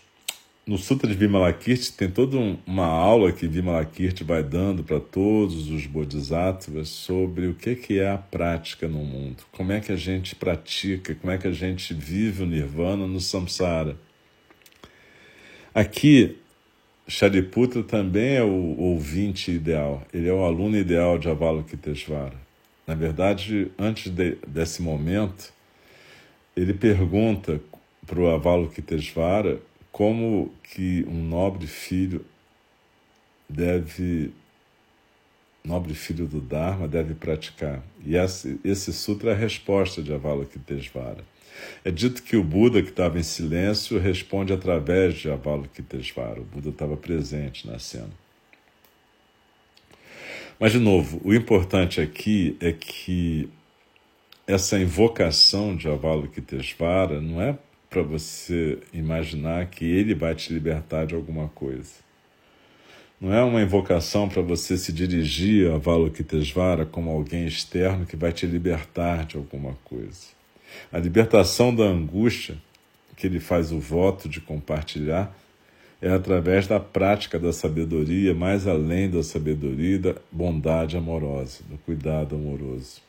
no 0.67 0.77
Sutra 0.77 1.09
de 1.09 1.15
Vimalakirti 1.15 1.93
tem 1.93 2.11
toda 2.11 2.37
uma 2.67 2.87
aula 2.87 3.31
que 3.31 3.47
Vimalakirti 3.47 4.25
vai 4.25 4.43
dando 4.43 4.83
para 4.83 4.99
todos 4.99 5.71
os 5.71 5.87
bodhisattvas 5.87 6.89
sobre 6.89 7.47
o 7.47 7.55
que 7.55 7.99
é 7.99 8.11
a 8.11 8.19
prática 8.19 8.89
no 8.89 9.05
mundo, 9.05 9.45
como 9.53 9.73
é 9.73 9.81
que 9.81 9.93
a 9.93 9.97
gente 9.97 10.35
pratica, 10.35 11.15
como 11.15 11.33
é 11.33 11.39
que 11.39 11.47
a 11.47 11.53
gente 11.53 11.95
vive 11.95 12.43
o 12.43 12.47
nirvana 12.47 13.07
no 13.07 13.21
samsara. 13.21 13.97
Aqui, 15.75 16.39
Shariputra 17.09 17.83
também 17.83 18.37
é 18.37 18.43
o 18.43 18.79
ouvinte 18.79 19.51
ideal, 19.51 20.07
ele 20.13 20.29
é 20.29 20.33
o 20.33 20.45
aluno 20.45 20.77
ideal 20.77 21.19
de 21.19 21.27
Avalokitesvara. 21.27 22.37
Na 22.87 22.95
verdade, 22.95 23.73
antes 23.79 24.13
de, 24.13 24.37
desse 24.47 24.83
momento, 24.83 25.51
ele 26.55 26.75
pergunta 26.75 27.61
para 28.07 28.21
o 28.21 28.29
Avalokitesvara 28.29 29.59
como 29.91 30.53
que 30.63 31.07
um 31.09 31.25
nobre 31.25 31.67
filho 31.67 32.25
deve 33.49 34.31
nobre 35.65 35.95
filho 35.95 36.27
do 36.27 36.41
Dharma 36.41 36.87
deve 36.87 37.15
praticar. 37.15 37.83
E 38.05 38.17
esse, 38.17 38.61
esse 38.63 38.93
sutra 38.93 39.31
é 39.31 39.35
a 39.35 39.37
resposta 39.37 40.03
de 40.03 40.13
Avalokitesvara. 40.13 41.25
É 41.85 41.91
dito 41.91 42.23
que 42.23 42.37
o 42.37 42.45
Buda, 42.45 42.83
que 42.83 42.91
estava 42.91 43.19
em 43.19 43.23
silêncio, 43.23 43.99
responde 43.99 44.53
através 44.53 45.15
de 45.15 45.31
Avalokitesvara. 45.31 46.41
O 46.41 46.45
Buda 46.45 46.71
estava 46.71 46.97
presente 46.97 47.67
na 47.67 47.79
cena. 47.79 48.11
Mas, 50.59 50.73
de 50.73 50.79
novo, 50.79 51.21
o 51.25 51.33
importante 51.33 52.01
aqui 52.01 52.57
é 52.61 52.73
que 52.73 53.49
essa 54.47 54.79
invocação 54.79 55.77
de 55.77 55.89
Avalokitesvara 55.89 57.21
não 57.21 57.41
é 57.41 57.57
para 57.89 58.03
você 58.03 58.79
imaginar 58.93 59.67
que 59.67 59.85
ele 59.85 60.15
vai 60.15 60.35
te 60.35 60.53
libertar 60.53 61.07
de 61.07 61.15
alguma 61.15 61.49
coisa. 61.49 61.93
Não 63.21 63.33
é 63.33 63.43
uma 63.43 63.61
invocação 63.61 64.29
para 64.29 64.43
você 64.43 64.77
se 64.77 64.93
dirigir 64.93 65.71
a 65.71 65.75
Avalokitesvara 65.75 66.87
como 66.87 67.11
alguém 67.11 67.47
externo 67.47 68.07
que 68.07 68.17
vai 68.17 68.33
te 68.33 68.47
libertar 68.47 69.27
de 69.27 69.37
alguma 69.37 69.75
coisa. 69.85 70.38
A 70.93 70.99
libertação 70.99 71.75
da 71.75 71.85
angústia, 71.85 72.57
que 73.17 73.27
ele 73.27 73.41
faz 73.41 73.73
o 73.73 73.79
voto 73.79 74.29
de 74.29 74.41
compartilhar, 74.41 75.37
é 76.01 76.11
através 76.11 76.67
da 76.67 76.79
prática 76.79 77.39
da 77.39 77.53
sabedoria, 77.53 78.35
mais 78.35 78.67
além 78.67 79.11
da 79.11 79.23
sabedoria 79.23 79.99
da 79.99 80.15
bondade 80.31 80.97
amorosa, 80.97 81.61
do 81.69 81.77
cuidado 81.79 82.37
amoroso. 82.37 83.01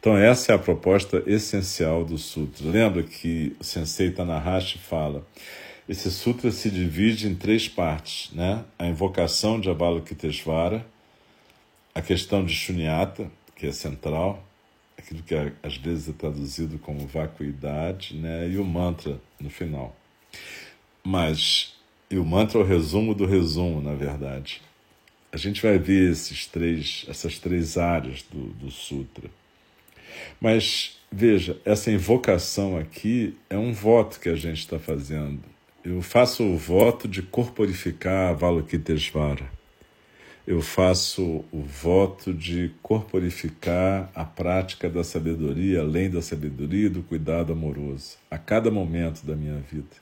Então, 0.00 0.16
essa 0.16 0.52
é 0.52 0.54
a 0.54 0.58
proposta 0.58 1.22
essencial 1.26 2.04
do 2.04 2.18
sutra. 2.18 2.68
Lembra 2.68 3.02
que 3.02 3.54
o 3.60 3.64
Sensei 3.64 4.10
Tanahashi 4.10 4.78
fala: 4.78 5.26
esse 5.88 6.10
sutra 6.10 6.50
se 6.50 6.70
divide 6.70 7.28
em 7.28 7.34
três 7.34 7.68
partes: 7.68 8.32
né? 8.32 8.64
a 8.78 8.86
invocação 8.86 9.60
de 9.60 9.68
Avalokitesvara, 9.68 10.84
a 11.94 12.00
questão 12.00 12.44
de 12.44 12.54
Shunyata, 12.54 13.30
que 13.54 13.66
é 13.66 13.72
central, 13.72 14.42
aquilo 15.02 15.22
que 15.22 15.34
às 15.62 15.76
vezes 15.76 16.08
é 16.08 16.12
traduzido 16.12 16.78
como 16.78 17.06
vacuidade, 17.06 18.16
né? 18.16 18.48
e 18.48 18.56
o 18.56 18.64
mantra 18.64 19.20
no 19.40 19.50
final. 19.50 19.94
Mas, 21.02 21.74
e 22.08 22.16
o 22.16 22.24
mantra 22.24 22.60
é 22.60 22.62
o 22.62 22.66
resumo 22.66 23.14
do 23.14 23.26
resumo, 23.26 23.82
na 23.82 23.94
verdade. 23.94 24.62
A 25.32 25.36
gente 25.36 25.60
vai 25.60 25.78
ver 25.78 26.12
esses 26.12 26.46
três, 26.46 27.04
essas 27.08 27.38
três 27.38 27.76
áreas 27.76 28.22
do, 28.22 28.48
do 28.54 28.70
sutra. 28.70 29.28
Mas 30.40 30.98
veja, 31.10 31.58
essa 31.64 31.90
invocação 31.90 32.76
aqui 32.76 33.34
é 33.50 33.56
um 33.56 33.72
voto 33.72 34.20
que 34.20 34.28
a 34.28 34.36
gente 34.36 34.58
está 34.58 34.78
fazendo. 34.78 35.42
Eu 35.84 36.00
faço 36.00 36.44
o 36.44 36.56
voto 36.56 37.08
de 37.08 37.22
corporificar 37.22 38.30
a 38.30 38.32
Valokitesvara. 38.32 39.50
Eu 40.46 40.60
faço 40.60 41.44
o 41.52 41.62
voto 41.62 42.34
de 42.34 42.72
corporificar 42.82 44.10
a 44.12 44.24
prática 44.24 44.90
da 44.90 45.04
sabedoria, 45.04 45.80
além 45.80 46.10
da 46.10 46.20
sabedoria 46.20 46.86
e 46.86 46.90
do 46.90 47.02
cuidado 47.02 47.52
amoroso, 47.52 48.16
a 48.28 48.36
cada 48.36 48.68
momento 48.68 49.24
da 49.24 49.36
minha 49.36 49.58
vida. 49.70 49.96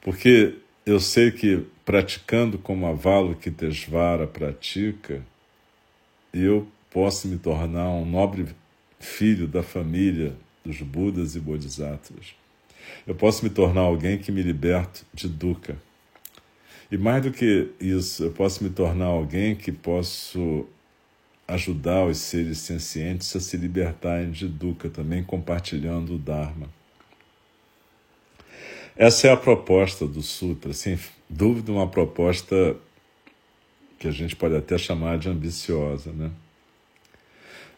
Porque 0.00 0.56
eu 0.84 0.98
sei 0.98 1.30
que 1.30 1.64
praticando 1.84 2.58
como 2.58 2.86
a 2.86 2.92
Valokitesvara 2.92 4.26
pratica, 4.26 5.22
eu 6.34 6.66
posso 6.90 7.28
me 7.28 7.38
tornar 7.38 7.90
um 7.90 8.04
nobre 8.04 8.46
filho 8.98 9.46
da 9.46 9.62
família 9.62 10.34
dos 10.64 10.82
Budas 10.82 11.36
e 11.36 11.40
Bodhisattvas. 11.40 12.34
Eu 13.06 13.14
posso 13.14 13.44
me 13.44 13.50
tornar 13.50 13.82
alguém 13.82 14.18
que 14.18 14.32
me 14.32 14.42
liberte 14.42 15.04
de 15.14 15.28
dukkha. 15.28 15.76
E 16.90 16.96
mais 16.96 17.22
do 17.22 17.30
que 17.30 17.70
isso, 17.78 18.24
eu 18.24 18.30
posso 18.30 18.64
me 18.64 18.70
tornar 18.70 19.06
alguém 19.06 19.54
que 19.54 19.70
posso 19.70 20.66
ajudar 21.46 22.06
os 22.06 22.18
seres 22.18 22.58
sencientes 22.58 23.34
a 23.36 23.40
se 23.40 23.56
libertarem 23.56 24.30
de 24.30 24.48
dukkha, 24.48 24.88
também 24.88 25.22
compartilhando 25.22 26.14
o 26.14 26.18
Dharma. 26.18 26.68
Essa 28.96 29.28
é 29.28 29.32
a 29.32 29.36
proposta 29.36 30.06
do 30.06 30.22
Sutra, 30.22 30.72
sem 30.72 30.98
dúvida, 31.28 31.70
uma 31.70 31.86
proposta 31.86 32.76
que 33.98 34.08
a 34.08 34.10
gente 34.10 34.34
pode 34.34 34.56
até 34.56 34.78
chamar 34.78 35.18
de 35.18 35.28
ambiciosa, 35.28 36.10
né? 36.12 36.30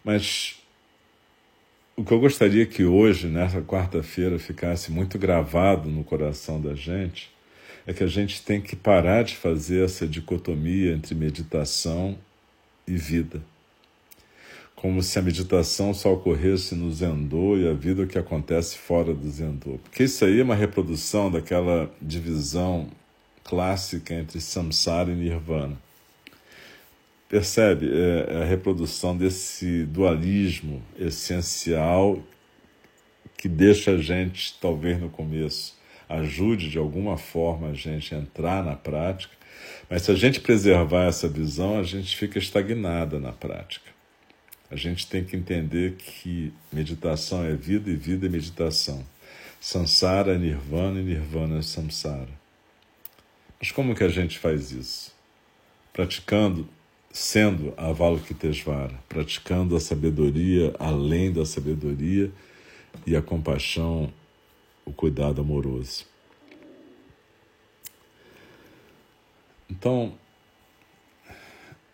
Mas 0.04 0.60
o 1.96 2.04
que 2.04 2.12
eu 2.12 2.20
gostaria 2.20 2.64
que 2.64 2.84
hoje, 2.84 3.26
nessa 3.26 3.60
quarta-feira, 3.60 4.38
ficasse 4.38 4.90
muito 4.90 5.18
gravado 5.18 5.88
no 5.90 6.04
coração 6.04 6.60
da 6.60 6.74
gente 6.74 7.30
é 7.86 7.92
que 7.92 8.04
a 8.04 8.06
gente 8.06 8.42
tem 8.42 8.60
que 8.60 8.76
parar 8.76 9.24
de 9.24 9.36
fazer 9.36 9.84
essa 9.84 10.06
dicotomia 10.06 10.92
entre 10.92 11.14
meditação 11.14 12.18
e 12.86 12.96
vida. 12.96 13.42
Como 14.74 15.02
se 15.02 15.18
a 15.18 15.22
meditação 15.22 15.92
só 15.92 16.14
ocorresse 16.14 16.74
no 16.74 16.90
Zendô 16.90 17.56
e 17.58 17.68
a 17.68 17.72
vida 17.74 18.02
é 18.02 18.04
o 18.04 18.08
que 18.08 18.18
acontece 18.18 18.78
fora 18.78 19.12
do 19.12 19.30
Zendô. 19.30 19.78
Porque 19.82 20.04
isso 20.04 20.24
aí 20.24 20.40
é 20.40 20.42
uma 20.42 20.54
reprodução 20.54 21.30
daquela 21.30 21.90
divisão 22.00 22.88
clássica 23.44 24.14
entre 24.14 24.40
samsara 24.40 25.10
e 25.10 25.14
nirvana. 25.14 25.76
Percebe? 27.28 27.90
É, 27.92 28.38
é 28.38 28.42
a 28.42 28.44
reprodução 28.44 29.16
desse 29.16 29.84
dualismo 29.84 30.82
essencial 30.98 32.22
que 33.36 33.48
deixa 33.48 33.92
a 33.92 33.98
gente, 33.98 34.58
talvez 34.60 35.00
no 35.00 35.08
começo, 35.08 35.79
ajude 36.10 36.68
de 36.68 36.76
alguma 36.76 37.16
forma 37.16 37.68
a 37.68 37.74
gente 37.74 38.14
a 38.14 38.18
entrar 38.18 38.64
na 38.64 38.74
prática, 38.74 39.34
mas 39.88 40.02
se 40.02 40.10
a 40.10 40.14
gente 40.14 40.40
preservar 40.40 41.04
essa 41.04 41.28
visão, 41.28 41.78
a 41.78 41.82
gente 41.82 42.16
fica 42.16 42.38
estagnada 42.38 43.18
na 43.18 43.32
prática. 43.32 43.90
A 44.70 44.76
gente 44.76 45.06
tem 45.06 45.24
que 45.24 45.36
entender 45.36 45.96
que 45.96 46.52
meditação 46.72 47.44
é 47.44 47.54
vida 47.54 47.90
e 47.90 47.96
vida 47.96 48.26
é 48.26 48.28
meditação. 48.28 49.04
Sansara 49.60 50.34
é 50.34 50.38
nirvana 50.38 51.00
e 51.00 51.02
nirvana 51.02 51.58
é 51.58 51.62
samsara. 51.62 52.30
Mas 53.60 53.70
como 53.70 53.94
que 53.94 54.04
a 54.04 54.08
gente 54.08 54.38
faz 54.38 54.70
isso? 54.70 55.12
Praticando, 55.92 56.68
sendo 57.12 57.74
Avalokitesvara, 57.76 58.94
praticando 59.08 59.76
a 59.76 59.80
sabedoria 59.80 60.72
além 60.78 61.32
da 61.32 61.44
sabedoria 61.44 62.30
e 63.06 63.16
a 63.16 63.20
compaixão, 63.20 64.12
o 64.84 64.92
cuidado 64.92 65.40
amoroso. 65.40 66.04
Então, 69.70 70.14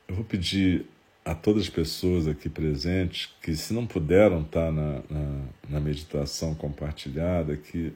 eu 0.08 0.14
vou 0.14 0.24
pedir 0.24 0.86
a 1.24 1.34
todas 1.34 1.64
as 1.64 1.68
pessoas 1.68 2.26
aqui 2.26 2.48
presentes 2.48 3.34
que, 3.42 3.54
se 3.54 3.74
não 3.74 3.86
puderam 3.86 4.42
estar 4.42 4.72
na, 4.72 5.02
na, 5.10 5.42
na 5.68 5.80
meditação 5.80 6.54
compartilhada, 6.54 7.56
que 7.56 7.92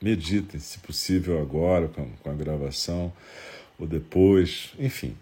meditem, 0.00 0.58
se 0.60 0.78
possível, 0.78 1.40
agora 1.40 1.88
com, 1.88 2.08
com 2.08 2.30
a 2.30 2.34
gravação 2.34 3.12
ou 3.78 3.86
depois, 3.86 4.72
enfim, 4.78 5.16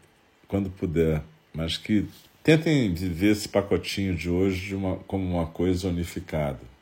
quando 0.46 0.70
puder, 0.70 1.22
mas 1.52 1.76
que 1.76 2.06
tentem 2.42 2.92
viver 2.92 3.32
esse 3.32 3.48
pacotinho 3.48 4.14
de 4.14 4.30
hoje 4.30 4.66
de 4.66 4.74
uma, 4.74 4.96
como 4.98 5.24
uma 5.24 5.46
coisa 5.46 5.88
unificada 5.88 6.75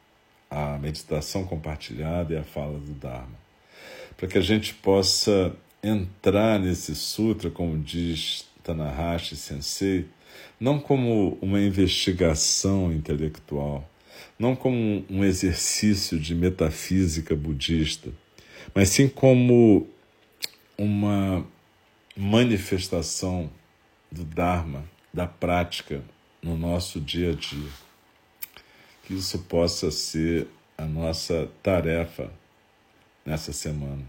a 0.54 0.78
meditação 0.78 1.44
compartilhada 1.44 2.32
e 2.32 2.36
a 2.36 2.44
fala 2.44 2.78
do 2.78 2.92
Dharma, 2.92 3.36
para 4.16 4.28
que 4.28 4.38
a 4.38 4.40
gente 4.40 4.72
possa 4.72 5.52
entrar 5.82 6.60
nesse 6.60 6.94
sutra, 6.94 7.50
como 7.50 7.76
diz 7.76 8.46
Tanahashi 8.62 9.34
Sensei, 9.34 10.06
não 10.60 10.78
como 10.78 11.36
uma 11.42 11.60
investigação 11.60 12.92
intelectual, 12.92 13.88
não 14.38 14.54
como 14.54 15.04
um 15.10 15.24
exercício 15.24 16.20
de 16.20 16.36
metafísica 16.36 17.34
budista, 17.34 18.10
mas 18.72 18.90
sim 18.90 19.08
como 19.08 19.88
uma 20.78 21.44
manifestação 22.16 23.50
do 24.10 24.22
Dharma, 24.24 24.84
da 25.12 25.26
prática 25.26 26.00
no 26.40 26.56
nosso 26.56 27.00
dia 27.00 27.30
a 27.30 27.34
dia. 27.34 27.70
Que 29.06 29.14
isso 29.14 29.38
possa 29.40 29.90
ser 29.90 30.46
a 30.76 30.84
nossa 30.84 31.48
tarefa 31.62 32.30
nessa 33.24 33.52
semana, 33.52 34.02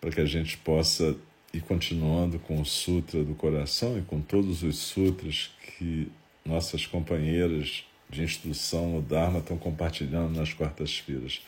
para 0.00 0.10
que 0.10 0.20
a 0.20 0.26
gente 0.26 0.56
possa 0.58 1.16
ir 1.52 1.60
continuando 1.60 2.38
com 2.38 2.60
o 2.60 2.64
Sutra 2.64 3.22
do 3.22 3.34
Coração 3.34 3.98
e 3.98 4.02
com 4.02 4.20
todos 4.20 4.62
os 4.62 4.78
sutras 4.78 5.50
que 5.60 6.10
nossas 6.44 6.86
companheiras 6.86 7.84
de 8.08 8.22
instrução 8.22 8.92
no 8.92 9.02
Dharma 9.02 9.38
estão 9.38 9.56
compartilhando 9.56 10.36
nas 10.36 10.52
quartas-feiras. 10.52 11.40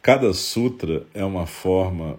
Cada 0.00 0.32
sutra 0.32 1.06
é 1.12 1.24
uma 1.24 1.46
forma 1.46 2.18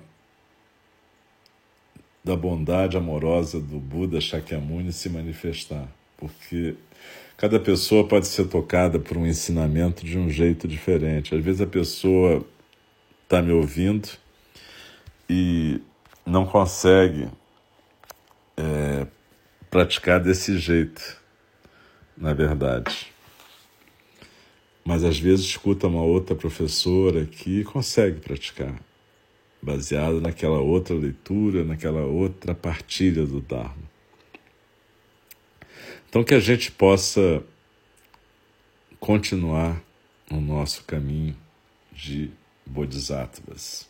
da 2.23 2.35
bondade 2.35 2.97
amorosa 2.97 3.59
do 3.59 3.79
Buda 3.79 4.19
Shakyamuni 4.19 4.91
se 4.91 5.09
manifestar, 5.09 5.87
porque 6.17 6.75
cada 7.37 7.59
pessoa 7.59 8.07
pode 8.07 8.27
ser 8.27 8.47
tocada 8.47 8.99
por 8.99 9.15
um 9.15 9.25
ensinamento 9.25 10.03
de 10.03 10.17
um 10.17 10.29
jeito 10.29 10.67
diferente. 10.67 11.35
Às 11.35 11.43
vezes 11.43 11.61
a 11.61 11.67
pessoa 11.67 12.45
está 13.23 13.41
me 13.41 13.51
ouvindo 13.51 14.09
e 15.29 15.79
não 16.25 16.45
consegue 16.45 17.29
é, 18.57 19.05
praticar 19.69 20.19
desse 20.19 20.57
jeito, 20.57 21.21
na 22.17 22.33
verdade. 22.33 23.13
Mas 24.83 25.03
às 25.03 25.19
vezes 25.19 25.45
escuta 25.45 25.85
uma 25.87 26.01
outra 26.01 26.33
professora 26.33 27.25
que 27.25 27.63
consegue 27.65 28.21
praticar, 28.21 28.73
baseado 29.61 30.21
naquela 30.21 30.59
outra 30.59 30.95
leitura, 30.95 31.63
naquela 31.63 32.05
outra 32.05 32.55
partilha 32.55 33.25
do 33.25 33.41
Dharma. 33.41 33.96
Então 36.17 36.25
que 36.25 36.33
a 36.33 36.39
gente 36.39 36.71
possa 36.71 37.43
continuar 38.99 39.79
no 40.31 40.41
nosso 40.41 40.83
caminho 40.83 41.37
de 41.91 42.31
Bodhisattvas. 42.65 43.87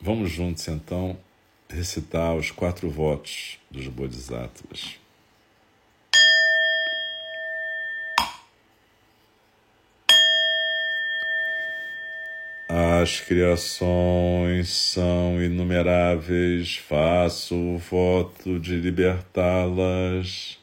Vamos 0.00 0.30
juntos 0.30 0.68
então 0.68 1.18
recitar 1.68 2.36
os 2.36 2.52
quatro 2.52 2.88
votos 2.88 3.58
dos 3.68 3.88
Bodhisattvas. 3.88 5.00
As 12.68 13.20
criações 13.20 14.68
são 14.68 15.42
inumeráveis, 15.42 16.76
faço 16.76 17.56
o 17.56 17.78
voto 17.78 18.60
de 18.60 18.76
libertá-las. 18.76 20.62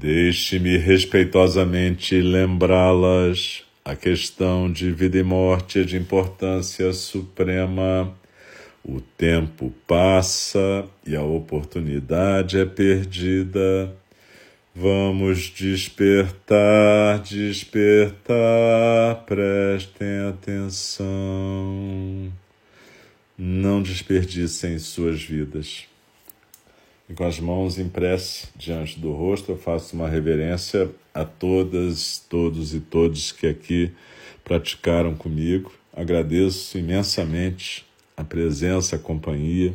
Deixe-me 0.00 0.78
respeitosamente 0.78 2.22
lembrá-las. 2.22 3.64
A 3.84 3.94
questão 3.94 4.72
de 4.72 4.90
vida 4.90 5.18
e 5.18 5.22
morte 5.22 5.80
é 5.80 5.84
de 5.84 5.98
importância 5.98 6.90
suprema. 6.94 8.10
O 8.82 9.02
tempo 9.02 9.70
passa 9.86 10.86
e 11.06 11.14
a 11.14 11.22
oportunidade 11.22 12.58
é 12.58 12.64
perdida. 12.64 13.94
Vamos 14.74 15.50
despertar, 15.50 17.18
despertar, 17.18 18.24
prestem 19.26 20.28
atenção. 20.30 22.32
não 23.36 23.82
desperdicem 23.82 24.78
suas 24.78 25.22
vidas. 25.22 25.89
E 27.10 27.12
com 27.12 27.24
as 27.24 27.40
mãos 27.40 27.76
em 27.76 27.88
prece 27.88 28.46
diante 28.54 29.00
do 29.00 29.10
rosto, 29.10 29.50
eu 29.50 29.58
faço 29.58 29.96
uma 29.96 30.08
reverência 30.08 30.88
a 31.12 31.24
todas, 31.24 32.24
todos 32.30 32.72
e 32.72 32.78
todos 32.78 33.32
que 33.32 33.48
aqui 33.48 33.90
praticaram 34.44 35.16
comigo. 35.16 35.72
Agradeço 35.92 36.78
imensamente 36.78 37.84
a 38.16 38.22
presença, 38.22 38.94
a 38.94 38.98
companhia 39.00 39.74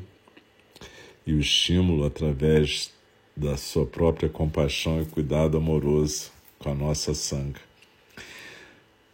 e 1.28 1.34
o 1.34 1.40
estímulo 1.42 2.06
através 2.06 2.94
da 3.36 3.58
sua 3.58 3.86
própria 3.86 4.30
compaixão 4.30 5.02
e 5.02 5.06
cuidado 5.06 5.58
amoroso 5.58 6.32
com 6.58 6.70
a 6.70 6.74
nossa 6.74 7.14
sanga. 7.14 7.60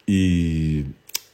E 0.07 0.60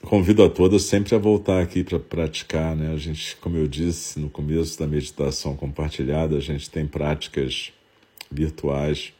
convido 0.08 0.42
a 0.42 0.50
todas 0.50 0.84
sempre 0.84 1.14
a 1.16 1.18
voltar 1.18 1.62
aqui 1.62 1.84
para 1.84 2.00
praticar, 2.00 2.74
né? 2.74 2.94
A 2.94 2.98
gente, 2.98 3.36
como 3.38 3.58
eu 3.58 3.68
disse 3.68 4.18
no 4.18 4.30
começo 4.30 4.80
da 4.80 4.88
meditação 4.88 5.54
compartilhada, 5.54 6.38
a 6.38 6.40
gente 6.40 6.70
tem 6.70 6.88
práticas 6.88 7.74
virtuais 8.32 9.12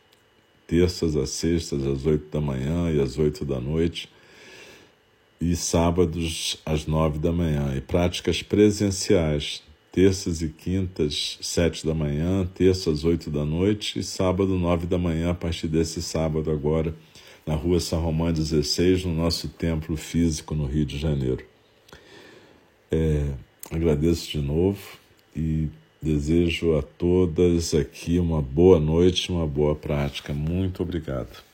terças 0.66 1.16
às 1.18 1.30
sextas 1.30 1.86
às 1.86 2.06
oito 2.06 2.30
da 2.32 2.40
manhã 2.40 2.90
e 2.90 3.02
às 3.02 3.18
oito 3.18 3.44
da 3.44 3.60
noite 3.60 4.10
e 5.42 5.56
sábados 5.58 6.58
às 6.66 6.86
nove 6.86 7.20
da 7.20 7.32
manhã 7.32 7.74
e 7.76 7.82
práticas 7.82 8.42
presenciais 8.42 9.64
terças 9.92 10.42
e 10.42 10.48
quintas 10.48 11.38
sete 11.42 11.86
da 11.86 11.94
manhã, 11.94 12.46
terças 12.54 13.04
oito 13.04 13.30
da 13.30 13.44
noite 13.44 14.00
e 14.00 14.04
sábado 14.04 14.58
nove 14.58 14.86
da 14.86 14.98
manhã 14.98 15.32
a 15.32 15.36
partir 15.36 15.68
desse 15.68 16.02
sábado 16.02 16.50
agora 16.50 16.96
na 17.48 17.56
rua 17.56 17.80
São 17.80 18.02
Romão 18.02 18.32
16, 18.32 19.06
no 19.06 19.14
nosso 19.14 19.48
templo 19.48 19.96
físico 19.96 20.54
no 20.54 20.66
Rio 20.66 20.86
de 20.86 20.98
Janeiro. 20.98 21.46
É, 22.92 23.26
agradeço 23.72 24.30
de 24.30 24.40
novo 24.40 25.00
e 25.34 25.70
desejo 26.02 26.78
a 26.78 26.82
todas 26.82 27.74
aqui 27.74 28.20
uma 28.20 28.42
boa 28.42 28.80
noite, 28.80 29.32
uma 29.32 29.48
boa 29.48 29.76
prática. 29.76 30.34
Muito 30.34 30.84
obrigado. 30.84 31.47